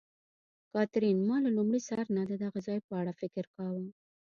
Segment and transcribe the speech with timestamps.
[0.73, 3.85] کاترین: ما له لومړي سر نه د دغه ځای په اړه فکر کاوه.